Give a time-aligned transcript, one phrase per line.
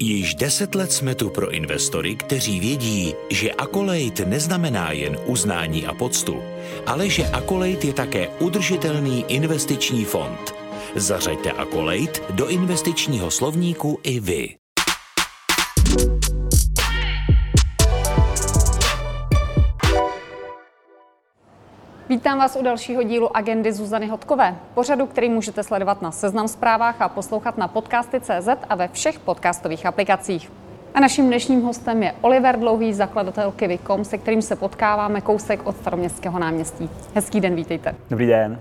[0.00, 5.94] Již deset let jsme tu pro investory, kteří vědí, že Akolejt neznamená jen uznání a
[5.94, 6.42] poctu,
[6.86, 10.54] ale že Akolejt je také udržitelný investiční fond.
[10.94, 14.57] Zařaďte Akolejt do investičního slovníku i vy.
[22.08, 24.56] Vítám vás u dalšího dílu agendy Zuzany Hodkové.
[24.74, 29.86] Pořadu, který můžete sledovat na Seznam zprávách a poslouchat na podcasty.cz a ve všech podcastových
[29.86, 30.52] aplikacích.
[30.94, 35.76] A naším dnešním hostem je Oliver Dlouhý, zakladatel Kivy.com, se kterým se potkáváme kousek od
[35.76, 36.90] staroměstského náměstí.
[37.14, 37.94] Hezký den, vítejte.
[38.10, 38.60] Dobrý den.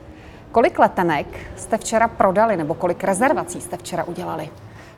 [0.51, 4.49] Kolik letenek jste včera prodali, nebo kolik rezervací jste včera udělali?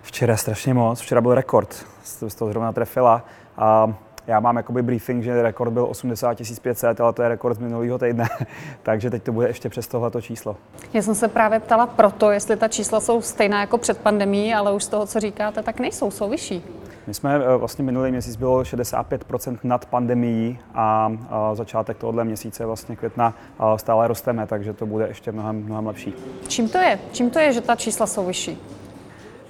[0.02, 3.26] Včera strašně moc, včera byl rekord, jste to zrovna trefila.
[3.58, 3.94] A
[4.30, 7.98] já mám jakoby briefing, že rekord byl 80 500, ale to je rekord z minulého
[7.98, 8.30] týdne,
[8.84, 10.56] takže teď to bude ještě přes tohleto číslo.
[10.94, 14.74] Já jsem se právě ptala proto, jestli ta čísla jsou stejná jako před pandemí, ale
[14.74, 16.64] už z toho, co říkáte, tak nejsou, jsou vyšší.
[17.08, 21.12] My jsme eh, vlastně minulý měsíc bylo 65% nad pandemií a,
[21.54, 23.34] začátek tohohle měsíce vlastně května
[23.76, 26.14] stále rosteme, takže to bude ještě mnohem, mnohem lepší.
[26.48, 27.00] Čím to je?
[27.12, 28.79] Čím to je, že ta čísla jsou vyšší?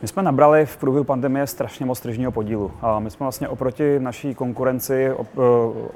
[0.01, 2.71] My jsme nabrali v průběhu pandemie strašně moc tržního podílu.
[2.81, 5.15] A my jsme vlastně oproti naší konkurenci eh,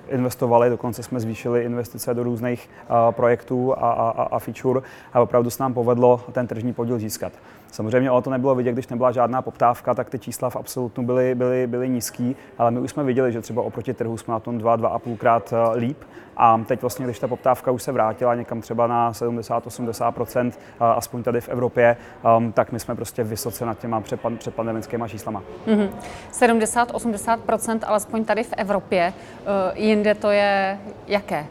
[0.08, 4.81] investovali, dokonce jsme zvýšili investice do různých eh, projektů a, a, a feature
[5.14, 7.34] a opravdu se nám povedlo ten tržní podíl získat.
[7.73, 11.35] Samozřejmě ale to nebylo vidět, když nebyla žádná poptávka, tak ty čísla v absolutnu byly,
[11.35, 14.57] byly, byly nízký, ale my už jsme viděli, že třeba oproti trhu jsme na tom
[14.57, 15.97] 2-2,5 krát eh, líp.
[16.38, 21.41] A teď vlastně, když ta poptávka už se vrátila někam třeba na 70-80%, aspoň tady
[21.41, 21.97] v Evropě,
[22.38, 24.03] um, tak my jsme prostě vysoce nad těma
[24.38, 25.44] předpandemickými číslama.
[25.67, 25.89] Mm-hmm.
[26.31, 29.13] 70-80%, alespoň tady v Evropě.
[29.41, 31.45] Uh, jinde to je jaké?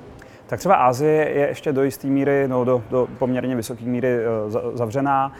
[0.52, 4.52] Tak třeba Asie je ještě do jisté míry, no do, do poměrně vysoké míry uh,
[4.74, 5.32] zavřená.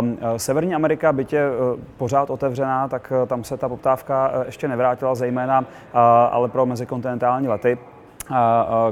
[0.00, 5.64] Um, Severní Amerika, je uh, pořád otevřená, tak tam se ta poptávka ještě nevrátila, zejména
[6.30, 7.78] ale pro mezikontinentální lety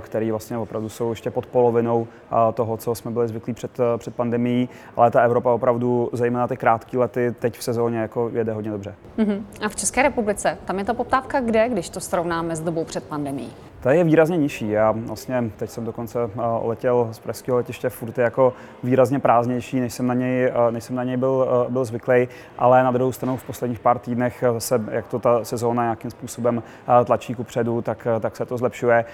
[0.00, 2.06] který vlastně opravdu jsou ještě pod polovinou
[2.54, 6.98] toho, co jsme byli zvyklí před, před pandemí, ale ta Evropa opravdu, zejména ty krátké
[6.98, 8.94] lety, teď v sezóně jako jede hodně dobře.
[9.18, 9.42] Uh-huh.
[9.64, 13.04] A v České republice, tam je ta poptávka kde, když to srovnáme s dobou před
[13.04, 13.50] pandemí?
[13.80, 14.70] Ta je výrazně nižší.
[14.70, 16.30] Já vlastně teď jsem dokonce uh,
[16.62, 18.52] letěl z pražského letiště, furt je jako
[18.82, 22.28] výrazně prázdnější, než jsem na něj, uh, než jsem na něj byl, uh, byl zvyklý,
[22.58, 26.62] ale na druhou stranu v posledních pár týdnech se, jak to ta sezóna nějakým způsobem
[27.04, 29.04] tlačí ku předu, tak, tak se to zlepšuje,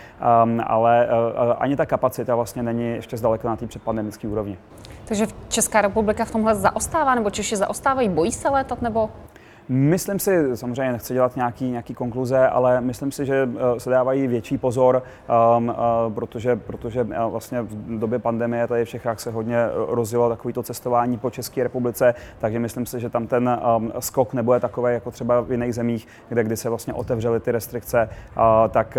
[0.45, 1.09] um, ale
[1.59, 4.59] ani ta kapacita vlastně není ještě zdaleka na té předpandemické úrovni.
[5.05, 9.11] Takže Česká republika v tomhle zaostává, nebo Češi zaostávají, bojí se létat, nebo
[9.69, 14.27] Myslím si, samozřejmě nechci dělat nějaký, nějaký konkluze, ale myslím si, že eh, se dávají
[14.27, 15.03] větší pozor,
[15.57, 15.75] um, uh,
[16.15, 19.57] protože, protože vlastně v době pandemie tady v Čechách se hodně
[19.89, 24.61] rozjelo takovýto cestování po České republice, takže myslím si, že tam ten um, skok nebude
[24.61, 28.99] takový jako třeba v jiných zemích, kde kdy se vlastně otevřely ty restrikce, uh, tak,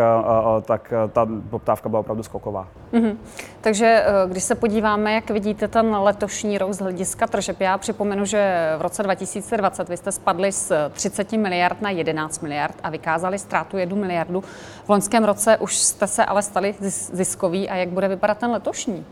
[0.55, 2.67] uh, tak ta poptávka byla opravdu skoková.
[2.93, 3.15] Mm-hmm.
[3.61, 8.73] Takže když se podíváme, jak vidíte ten letošní rok z hlediska tržeb, já připomenu, že
[8.77, 13.77] v roce 2020 vy jste spadli z 30 miliard na 11 miliard a vykázali ztrátu
[13.77, 14.43] 1 miliardu.
[14.85, 19.05] V loňském roce už jste se ale stali ziskový a jak bude vypadat ten letošní?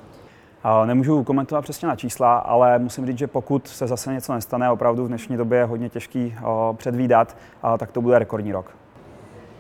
[0.86, 5.06] Nemůžu komentovat přesně na čísla, ale musím říct, že pokud se zase něco nestane, opravdu
[5.06, 6.36] v dnešní době je hodně těžký
[6.78, 7.38] předvídat,
[7.78, 8.76] tak to bude rekordní rok.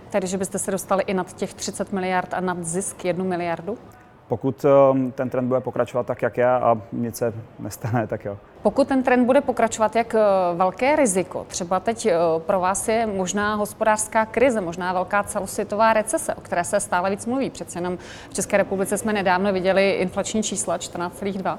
[0.09, 3.77] Tedy, že byste se dostali i nad těch 30 miliard a nad zisk 1 miliardu?
[4.27, 8.37] Pokud um, ten trend bude pokračovat tak, jak je a nic se nestane, tak jo.
[8.61, 13.05] Pokud ten trend bude pokračovat, jak uh, velké riziko, třeba teď uh, pro vás je
[13.05, 17.49] možná hospodářská krize, možná velká celosvětová recese, o které se stále víc mluví.
[17.49, 17.97] Přece jenom
[18.29, 21.57] v České republice jsme nedávno viděli inflační čísla 14,2.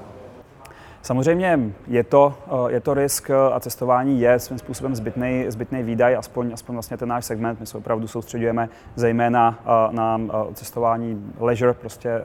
[1.05, 5.83] Samozřejmě je to, eh, je to risk eh, a cestování je svým způsobem zbytný, zbytný
[5.83, 7.59] výdaj, aspoň, aspoň vlastně ten náš segment.
[7.59, 10.21] My se opravdu soustředujeme zejména eh, na
[10.53, 12.21] cestování leisure, prostě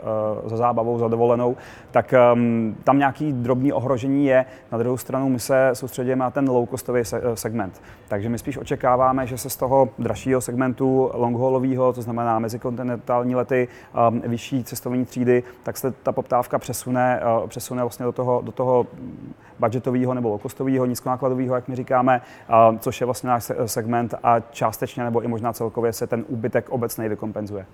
[0.47, 1.57] za zábavou, za dovolenou,
[1.91, 4.45] tak ehm, tam nějaký drobný ohrožení je.
[4.73, 7.83] Na druhou stranu my se soustředujeme na ten low-costový segment.
[8.09, 13.69] Takže my spíš očekáváme, že se z toho dražšího segmentu longhaulového, to znamená mezikontinentální lety,
[14.09, 18.70] ehm, vyšší cestovní třídy, tak se ta poptávka přesune, přesune vlastně do toho, do toho
[18.71, 18.87] toho
[19.59, 22.21] budgetového nebo low-costového, nízkonákladového, jak my říkáme,
[22.79, 27.09] což je vlastně náš segment a částečně nebo i možná celkově se ten úbytek obecný
[27.09, 27.67] vykompenzuje.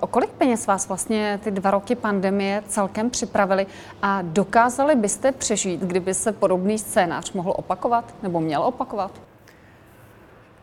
[0.00, 3.66] O kolik peněz vás vlastně ty dva roky pandemie celkem připravili
[4.02, 9.10] a dokázali byste přežít, kdyby se podobný scénář mohl opakovat nebo měl opakovat?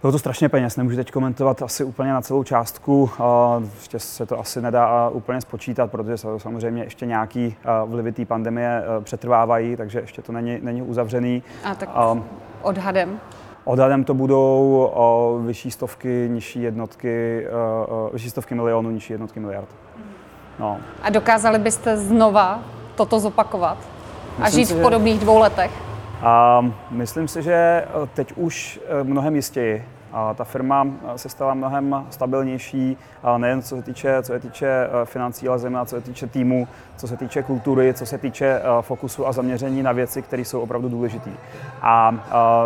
[0.01, 3.09] Bylo to strašně peněz, nemůžu teď komentovat asi úplně na celou částku,
[3.75, 7.55] ještě se to asi nedá úplně spočítat, protože samozřejmě ještě nějaký
[7.85, 11.43] vlivy té pandemie přetrvávají, takže ještě to není, není uzavřený.
[11.63, 11.89] A tak
[12.61, 13.19] odhadem?
[13.63, 17.47] Odhadem to budou o vyšší stovky, nižší jednotky,
[18.13, 19.69] vyšší stovky milionů, nižší jednotky miliard.
[20.59, 20.77] No.
[21.01, 22.59] A dokázali byste znova
[22.95, 23.77] toto zopakovat
[24.27, 25.84] Myslím a žít si, v podobných dvou letech?
[26.25, 29.83] A myslím si, že teď už eh, mnohem jistěji
[30.17, 32.97] a ta firma se stala mnohem stabilnější,
[33.37, 36.67] nejen co se týče, co se týče eh, financí, ale zejména co se týče týmu,
[36.97, 40.61] co se týče kultury, co se týče eh, fokusu a zaměření na věci, které jsou
[40.61, 41.29] opravdu důležité.
[41.81, 42.65] A, a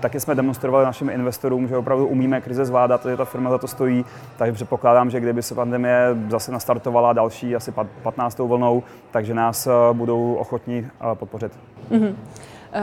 [0.00, 3.68] taky jsme demonstrovali našim investorům, že opravdu umíme krize zvládat, že ta firma za to
[3.68, 4.04] stojí,
[4.36, 7.72] takže předpokládám, že kdyby se pandemie zase nastartovala další asi
[8.02, 8.38] 15.
[8.38, 11.52] vlnou, takže nás eh, budou ochotní podpořit.
[11.90, 12.14] Mm-hmm.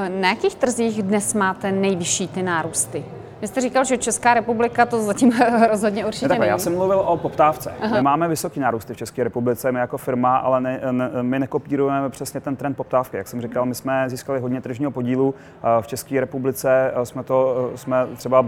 [0.08, 3.06] Na jakých trzích dnes máte nejvyšší ty nárůsty?
[3.42, 5.32] Vy jste říkal, že Česká republika to zatím
[5.70, 6.50] rozhodně určitě takhle, není.
[6.50, 7.74] Já jsem mluvil o poptávce.
[7.82, 7.96] Aha.
[7.96, 12.10] My máme vysoký nárůsty v České republice, my jako firma, ale ne, ne, my nekopírujeme
[12.10, 13.18] přesně ten trend poptávky.
[13.18, 15.34] Jak jsem říkal, my jsme získali hodně tržního podílu.
[15.82, 18.46] V České republice jsme to jsme třeba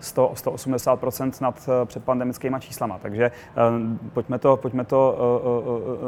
[0.00, 2.98] 100, 180% nad eh, předpandemickými číslama.
[3.02, 3.30] Takže eh,
[4.12, 5.18] pojďme to, pojďme to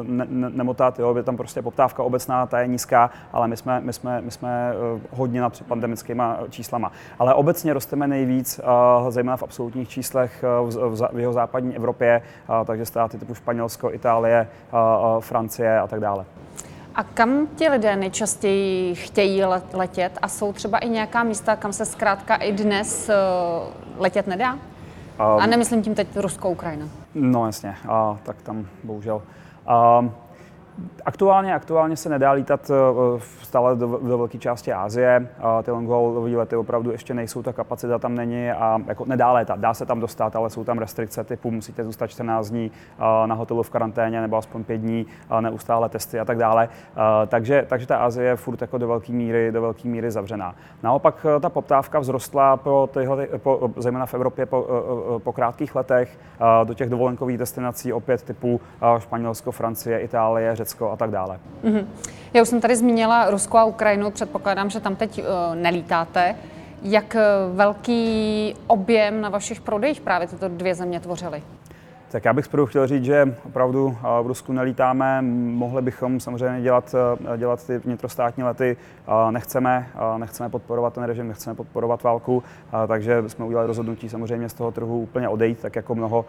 [0.01, 3.57] eh, ne, ne, nemotat, jo, je tam prostě poptávka obecná, ta je nízká, ale my
[3.57, 4.73] jsme, my jsme, my jsme
[5.11, 6.93] hodně nad předpandemickými číslama.
[7.19, 8.61] Ale obecně rosteme nejvíc,
[9.09, 12.23] zejména v absolutních číslech v, v jeho západní Evropě,
[12.65, 14.49] takže státy typu Španělsko, Itálie,
[15.21, 16.25] Francie a tak dále.
[16.99, 19.43] A kam ti lidé nejčastěji chtějí
[19.73, 23.15] letět a jsou třeba i nějaká místa, kam se zkrátka i dnes eh,
[23.97, 24.53] letět nedá?
[24.53, 24.61] Um,
[25.19, 26.87] a nemyslím tím teď Rusko, Ukrajina.
[27.15, 29.23] No jasně, a, tak tam bohužel.
[30.01, 30.13] Um,
[31.05, 35.29] Aktuálně, aktuálně se nedá lítat eh, stále do, do velké části Asie.
[35.63, 35.89] Ty long
[36.37, 39.61] lety opravdu ještě nejsou, ta kapacita tam není a jako nedá létat.
[39.61, 43.35] Dá se tam dostat, ale jsou tam restrikce typu musíte zůstat 14 dní eh, na
[43.35, 45.07] hotelu v karanténě nebo aspoň 5 dní,
[45.39, 46.69] eh, neustále testy a tak dále.
[47.27, 50.55] Takže, takže ta Asie je furt jako do velké míry, do velké míry zavřená.
[50.83, 54.67] Naopak ta poptávka vzrostla po tyhle, po, zejména v Evropě po,
[55.25, 56.19] po krátkých letech
[56.65, 58.61] do těch dovolenkových destinací opět typu
[58.99, 61.39] Španělsko, Francie, Itálie, Řecko Řecko a tak dále.
[61.65, 61.87] Mm-hmm.
[62.35, 65.25] Já už jsem tady zmínila Rusko a Ukrajinu, předpokládám, že tam teď uh,
[65.55, 66.37] nelítáte.
[66.83, 67.23] Jak eh,
[67.53, 71.43] velký objem na vašich prodejích právě tyto dvě země tvořily?
[72.11, 76.95] Tak já bych zprvu chtěl říct, že opravdu v Rusku nelítáme, mohli bychom samozřejmě dělat,
[77.37, 78.77] dělat ty vnitrostátní lety,
[79.31, 82.43] nechceme, nechceme podporovat ten režim, nechceme podporovat válku,
[82.89, 86.25] takže jsme udělali rozhodnutí samozřejmě z toho trhu úplně odejít, tak jako mnoho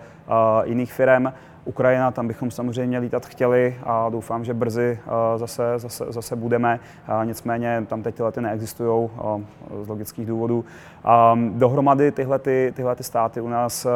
[0.64, 1.26] jiných firm.
[1.66, 5.00] Ukrajina, tam bychom samozřejmě lítat chtěli a doufám, že brzy
[5.36, 6.80] zase, zase, zase budeme.
[7.24, 9.10] Nicméně tam teď ty lety neexistují
[9.84, 10.66] z logických důvodů.
[11.50, 13.88] Dohromady tyhle, ty, tyhle ty státy u nás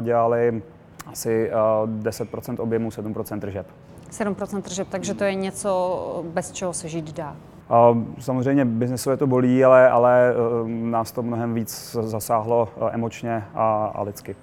[0.00, 0.62] dělali
[1.06, 1.50] asi
[1.86, 3.66] 10 eh, objemu, 7% tržeb.
[4.10, 7.36] 7% tržeb, takže to je něco, bez čeho se žít dá.
[8.18, 13.92] Samozřejmě biznesově to bolí, ale, ale eh, nás to mnohem víc zasáhlo eh, emočně a,
[13.94, 14.36] a lidsky.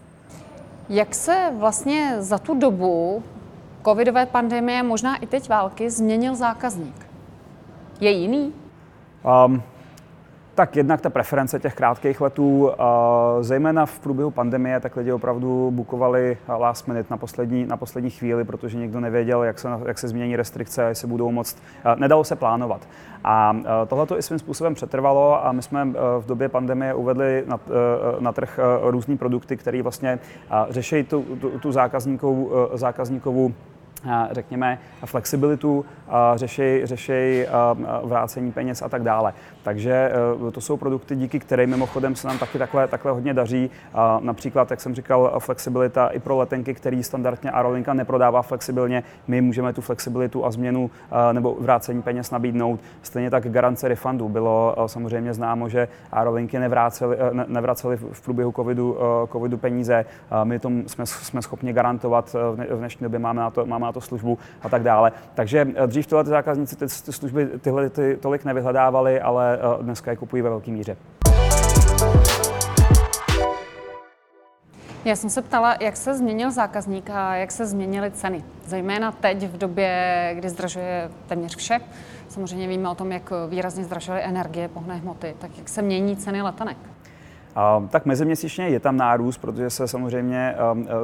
[0.90, 3.24] Jak se vlastně za tu dobu
[3.86, 7.08] covidové pandemie, možná i teď války, změnil zákazník?
[8.00, 8.54] Je jiný?
[9.46, 9.62] Um,
[10.60, 12.72] tak jednak ta preference těch krátkých letů,
[13.42, 18.44] zejména v průběhu pandemie, tak lidi opravdu bukovali last minute na poslední, na poslední chvíli,
[18.44, 21.58] protože nikdo nevěděl, jak se, jak se změní restrikce, jak se budou moct,
[21.96, 22.88] nedalo se plánovat.
[23.24, 23.56] A
[23.88, 25.86] tohle to i svým způsobem přetrvalo a my jsme
[26.20, 27.60] v době pandemie uvedli na,
[28.20, 30.20] na trh různé produkty, které vlastně
[30.70, 33.54] řeší tu, tu, tu zákazníkovou, zákazníkovou
[34.32, 35.86] řekněme, flexibilitu,
[36.36, 37.48] řešej, řešej
[38.03, 39.34] vrácení peněz a tak dále.
[39.63, 40.12] Takže
[40.48, 43.70] e, to jsou produkty, díky kterým mimochodem se nám taky takhle, takhle hodně daří.
[44.20, 49.03] Například, jak jsem říkal, flexibilita i pro letenky, který standardně Aerolinka neprodává flexibilně.
[49.27, 50.91] My můžeme tu flexibilitu a změnu
[51.32, 52.79] nebo vrácení peněz nabídnout.
[53.01, 54.29] Stejně tak garance refundu.
[54.29, 60.06] Bylo samozřejmě známo, že Aerolinky nevracely, e, nevracely v průběhu covidu, e, covidu peníze.
[60.44, 62.36] My to jsme, jsme schopni garantovat.
[62.53, 65.12] V dnešní době máme na to, máme to službu a tak dále.
[65.34, 69.84] Takže eh, dřív tyhle ty zákazníci ty, ty služby tyhle ty tolik nevyhledávali, ale eh,
[69.84, 70.98] dneska je kupují ve velké míře.
[75.05, 78.43] Já jsem se ptala, jak se změnil zákazník a jak se změnily ceny.
[78.65, 81.79] Zejména teď, v době, kdy zdražuje téměř vše.
[82.29, 85.36] Samozřejmě víme o tom, jak výrazně zdražily energie, pohné hmoty.
[85.39, 86.77] Tak jak se mění ceny letenek?
[87.89, 90.56] Tak meziměsíčně je tam nárůst, protože se samozřejmě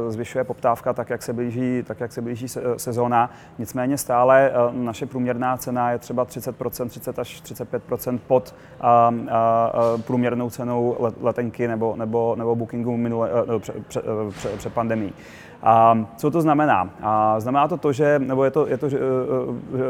[0.10, 2.48] zvyšuje poptávka tak, jak se blíží, tak, jak se blíží
[2.78, 3.30] sezóna.
[3.60, 8.56] Nicméně stále naše průměrná cena je třeba 30% 30 až 35% pod
[10.08, 14.06] průměrnou cenou letenky nebo, nebo, nebo bookingu minule, před, před,
[14.58, 15.14] před pandemí.
[15.64, 16.90] A co to znamená?
[17.02, 18.88] A znamená to to, že, nebo je to, je to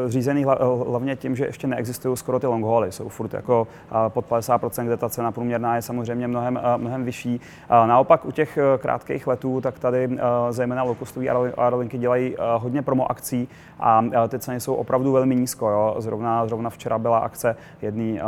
[0.07, 0.45] řízený
[0.88, 3.67] hlavně tím, že ještě neexistují skoro ty long hauly, jsou furt jako
[4.07, 7.41] pod 50%, kde ta cena průměrná je samozřejmě mnohem, mnohem vyšší.
[7.69, 10.17] A naopak u těch krátkých letů, tak tady
[10.50, 13.47] zejména low-costové aerolinky dělají hodně promo akcí
[13.79, 15.69] a ty ceny jsou opravdu velmi nízko.
[15.69, 15.95] Jo.
[16.00, 18.21] Zrovna, zrovna včera byla akce jedné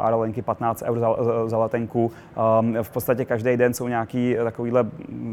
[0.00, 2.12] aerolinky 15 eur za, za letenku.
[2.82, 4.86] V podstatě každý den jsou nějaký takovýhle,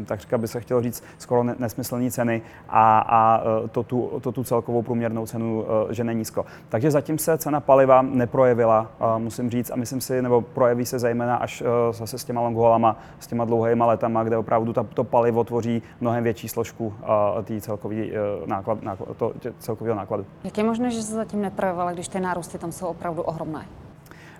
[0.06, 3.42] tak říká by se chtělo říct, skoro nesmyslné ceny a, a
[3.72, 6.44] to, tu, to tu celkovou průměrnou cenu e, že není nízko.
[6.68, 8.86] Takže zatím se cena paliva neprojevila,
[9.18, 13.26] musím říct, a myslím si, nebo projeví se zejména až zase s těma longholama, s
[13.26, 16.94] těma dlouhými letama, kde opravdu ta, to palivo tvoří mnohem větší složku
[17.44, 17.96] té celkové
[18.46, 20.26] náklad, náklad, to, celkového nákladu.
[20.44, 23.66] Jak je možné, že se zatím neprojevila, když ty nárůsty tam jsou opravdu ohromné?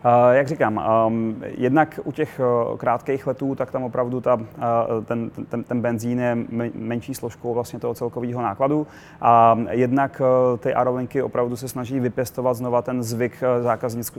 [0.05, 4.63] Eh, jak říkám, ehm, jednak u těch eh, krátkých letů, tak tam opravdu ta, eh,
[5.05, 6.37] ten, ten, ten benzín je
[6.75, 8.87] menší složkou vlastně toho celkového nákladu.
[9.21, 10.23] A jednak
[10.59, 13.43] ty aerolinky opravdu se snaží vypěstovat znova ten zvyk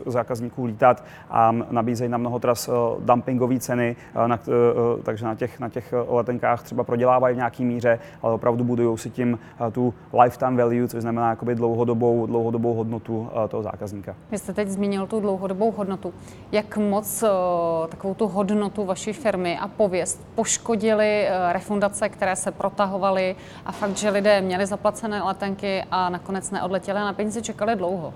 [0.06, 3.96] zákazníků, lítat a nabízejí na mnoho tras dumpingové ceny,
[4.28, 4.40] na,
[5.04, 9.10] takže na těch, na těch letenkách třeba prodělávají v nějaký míře, ale opravdu budují si
[9.10, 9.40] tím
[9.72, 14.16] tu lifetime value, což znamená jakoby dlouhodobou, dlouhodobou hodnotu toho zákazníka.
[14.32, 16.14] Vy jste teď zmínil tu dlouhodobou hodnotu.
[16.52, 17.28] Jak moc eh,
[17.88, 23.98] takovou tu hodnotu vaší firmy a pověst poškodily eh, refundace, které se protahovaly a fakt,
[23.98, 28.14] že lidé měli zaplacené letenky a nakonec neodletěli a na peníze čekali dlouho?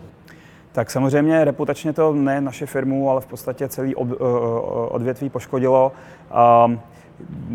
[0.71, 4.13] Tak samozřejmě reputačně to ne naše firmu, ale v podstatě celý eh,
[4.89, 5.91] odvětví poškodilo.
[6.65, 6.79] Um,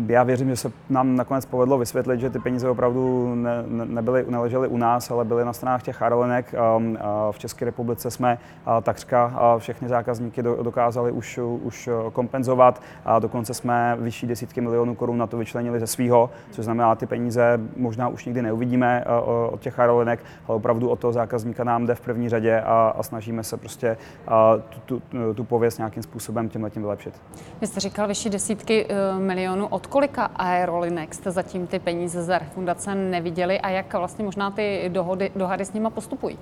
[0.07, 4.25] já věřím, že se nám nakonec povedlo vysvětlit, že ty peníze opravdu ne, ne, nebyly,
[4.29, 6.55] neležely u nás, ale byly na stranách těch aerolinek.
[7.31, 8.37] V České republice jsme
[8.81, 15.27] takřka všechny zákazníky dokázali už, už kompenzovat a dokonce jsme vyšší desítky milionů korun na
[15.27, 19.03] to vyčlenili ze svého, což znamená, ty peníze možná už nikdy neuvidíme
[19.49, 23.03] od těch aerolinek, ale opravdu od toho zákazníka nám jde v první řadě a, a
[23.03, 23.97] snažíme se prostě
[24.85, 27.21] tu, tu, tu pověst nějakým způsobem tímhle tím vylepšit.
[27.61, 29.67] Vy jste říkal vyšší desítky uh, milionů milionů.
[29.67, 34.89] Od kolika aerolinek jste zatím ty peníze za refundace neviděli a jak vlastně možná ty
[34.93, 36.37] dohody, dohady s nimi postupují?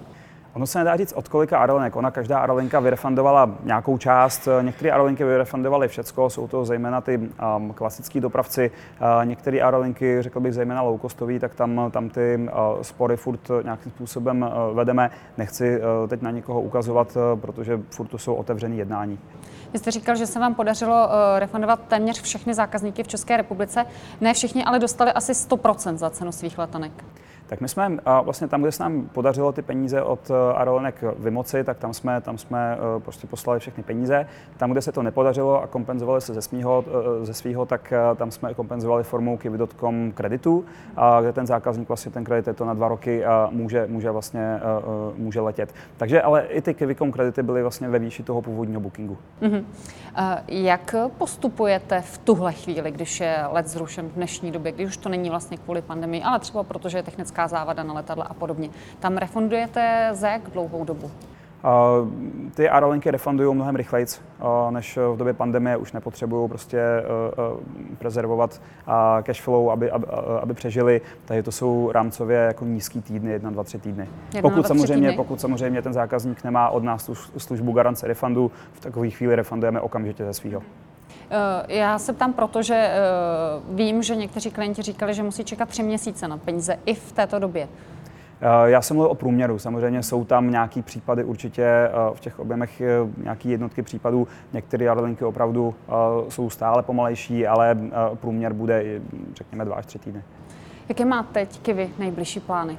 [0.53, 1.95] Ono se nedá říct od kolika aerolinek.
[1.95, 4.47] Ona každá aerolinka vyrefundovala nějakou část.
[4.61, 8.71] Některé aerolinky vyrefundovaly všecko, jsou to zejména ty um, klasický dopravci.
[8.71, 12.39] Uh, některé aerolinky, řekl bych zejména low costový, tak tam, tam ty
[12.75, 15.11] uh, spory furt nějakým způsobem uh, vedeme.
[15.37, 19.19] Nechci uh, teď na někoho ukazovat, uh, protože furt to jsou otevřené jednání.
[19.73, 23.85] Vy jste říkal, že se vám podařilo uh, refundovat téměř všechny zákazníky v České republice.
[24.21, 26.91] Ne všichni, ale dostali asi 100% za cenu svých letenek.
[27.51, 31.63] Tak my jsme vlastně tam, kde se nám podařilo ty peníze od e, aerolinek vymoci,
[31.63, 34.27] tak tam jsme, tam jsme e, prostě poslali všechny peníze.
[34.57, 36.85] Tam, kde se to nepodařilo a kompenzovali se ze, smího,
[37.21, 40.65] e, ze svého, tak tam jsme kompenzovali formou kiwi.com kreditu,
[41.21, 44.59] kde ten zákazník vlastně ten kredit je to na dva roky a může, může vlastně
[45.17, 45.73] může letět.
[45.97, 49.17] Takže ale i ty kiwi.com kredity byly vlastně ve výši toho původního bookingu.
[49.41, 49.63] Mm-hmm.
[50.47, 55.09] Jak postupujete v tuhle chvíli, když je let zrušen v dnešní době, když už to
[55.09, 58.69] není vlastně kvůli pandemii, ale třeba protože je technická technická závada na letadle a podobně.
[58.99, 61.11] Tam refundujete za jak dlouhou dobu?
[61.63, 66.81] Uh, ty aerolinky refundují mnohem rychleji, uh, než v době pandemie už nepotřebují prostě
[67.37, 67.59] uh,
[67.99, 68.61] prezervovat
[69.23, 70.05] cash flow, aby, aby,
[70.41, 71.01] aby přežili.
[71.25, 74.07] Takže to jsou rámcově jako nízký týdny, jedna, dva, tři týdny.
[74.33, 75.17] Jedna, pokud, dva, samozřejmě, týdny.
[75.17, 79.81] pokud samozřejmě ten zákazník nemá od nás tu službu garance refundu, v takové chvíli refundujeme
[79.81, 80.61] okamžitě ze svého.
[81.67, 82.91] Já se ptám proto, že
[83.69, 87.39] vím, že někteří klienti říkali, že musí čekat tři měsíce na peníze i v této
[87.39, 87.67] době.
[88.65, 89.59] Já jsem mluvil o průměru.
[89.59, 92.81] Samozřejmě jsou tam nějaký případy určitě v těch objemech
[93.23, 94.27] nějaký jednotky případů.
[94.53, 95.75] Některé aerolinky opravdu
[96.29, 97.77] jsou stále pomalejší, ale
[98.15, 98.83] průměr bude,
[99.35, 100.23] řekněme, dva až tři týdny.
[100.89, 102.77] Jaké má teď Kivy nejbližší plány?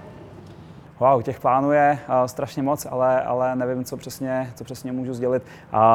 [1.01, 5.15] Wow, těch plánů je uh, strašně moc, ale, ale nevím, co přesně, co přesně můžu
[5.15, 5.43] sdělit.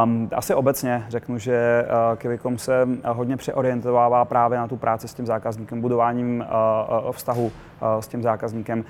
[0.04, 5.13] Um, asi obecně řeknu, že uh, Kivicom se hodně přeorientovává právě na tu práci s
[5.13, 6.46] tím zákazníkem, budováním
[6.92, 7.51] uh, uh, vztahu uh,
[8.00, 8.84] s tím zákazníkem.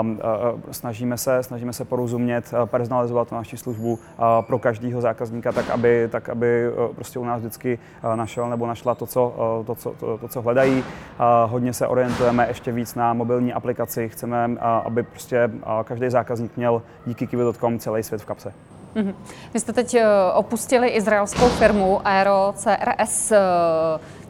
[0.00, 3.98] Um, uh, snažíme, se, snažíme se porozumět, uh, personalizovat naši službu uh,
[4.40, 8.66] pro každého zákazníka tak, aby, tak, aby uh, prostě u nás vždycky uh, našel nebo
[8.66, 10.78] našla to, co, uh, to, co, to, to, co hledají.
[10.78, 14.08] Uh, hodně se orientujeme ještě víc na mobilní aplikaci.
[14.08, 15.45] Chceme, uh, aby prostě
[15.84, 18.52] každý zákazník měl díky kiwi.com celý svět v kapse.
[18.96, 19.14] Mm-hmm.
[19.54, 19.96] Vy jste teď
[20.34, 23.32] opustili izraelskou firmu Aero CRS.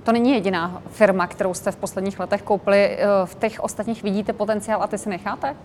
[0.02, 2.98] To není jediná firma, kterou jste v posledních letech koupili.
[3.24, 5.56] V těch ostatních vidíte potenciál a ty si necháte?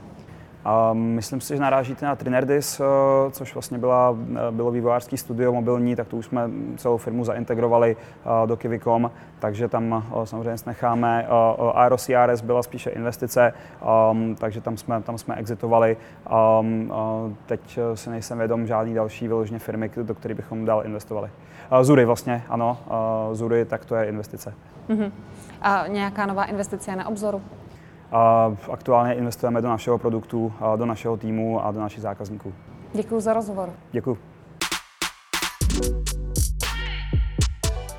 [0.66, 2.84] A myslím si, že narážíte na Trinerdis, eh,
[3.32, 7.96] což vlastně byla, eh, bylo vývojářský studio mobilní, tak tu už jsme celou firmu zaintegrovali
[7.98, 11.28] eh, do Kivicom, takže tam samozřejmě necháme.
[11.74, 13.54] Aero CRS byla spíše investice,
[14.12, 15.98] ehm, takže tam jsme, tam jsme exitovali.
[16.60, 16.92] Ehm,
[17.46, 21.30] teď si nejsem vědom žádný další vyloženě firmy, do kterých bychom dál investovali.
[21.82, 22.78] Zury vlastně, ano,
[23.32, 24.54] Zury, tak to je investice.
[24.90, 25.12] Uh-huh.
[25.62, 27.42] A nějaká nová investice je na obzoru?
[28.72, 32.54] Aktuálně investujeme do našeho produktu, do našeho týmu a do našich zákazníků.
[32.94, 33.74] Děkuji za rozhovor.
[33.92, 34.18] Děkuji.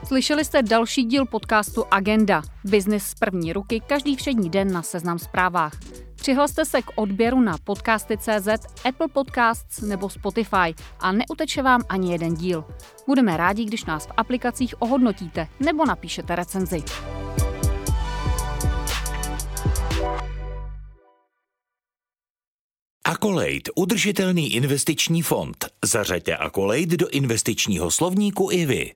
[0.04, 2.42] Slyšeli jste další díl podcastu Agenda.
[2.64, 5.72] Business z první ruky každý všední den na Seznam zprávách.
[6.14, 8.48] Přihlaste se k odběru na podcasty.cz,
[8.88, 12.64] Apple Podcasts nebo Spotify a neuteče vám ani jeden díl.
[13.06, 16.82] Budeme rádi, když nás v aplikacích ohodnotíte nebo napíšete recenzi.
[23.22, 25.66] Akolejt, udržitelný investiční fond.
[25.84, 28.92] Zařaďte Akolejt do investičního slovníku i vy.